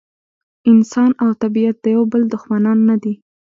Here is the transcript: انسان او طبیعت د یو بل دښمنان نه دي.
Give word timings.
انسان 0.71 1.09
او 1.23 1.29
طبیعت 1.41 1.75
د 1.81 1.85
یو 1.95 2.03
بل 2.11 2.21
دښمنان 2.33 2.77
نه 2.89 2.95
دي. 3.03 3.13